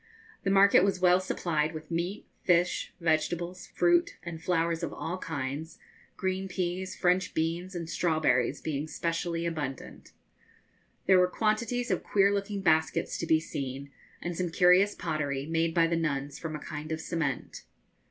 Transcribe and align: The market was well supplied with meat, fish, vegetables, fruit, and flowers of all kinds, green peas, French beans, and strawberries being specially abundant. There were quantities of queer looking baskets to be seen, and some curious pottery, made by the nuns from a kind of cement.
The 0.41 0.49
market 0.49 0.83
was 0.83 0.99
well 0.99 1.19
supplied 1.19 1.75
with 1.75 1.91
meat, 1.91 2.25
fish, 2.43 2.91
vegetables, 2.99 3.67
fruit, 3.67 4.17
and 4.23 4.41
flowers 4.41 4.81
of 4.81 4.91
all 4.91 5.19
kinds, 5.19 5.77
green 6.17 6.47
peas, 6.47 6.95
French 6.95 7.35
beans, 7.35 7.75
and 7.75 7.87
strawberries 7.87 8.61
being 8.61 8.87
specially 8.87 9.45
abundant. 9.45 10.11
There 11.05 11.19
were 11.19 11.27
quantities 11.27 11.91
of 11.91 12.01
queer 12.01 12.33
looking 12.33 12.61
baskets 12.61 13.15
to 13.19 13.27
be 13.27 13.39
seen, 13.39 13.91
and 14.23 14.35
some 14.35 14.49
curious 14.49 14.95
pottery, 14.95 15.45
made 15.45 15.75
by 15.75 15.85
the 15.85 15.97
nuns 15.97 16.39
from 16.39 16.55
a 16.55 16.59
kind 16.59 16.91
of 16.91 16.99
cement. 16.99 17.65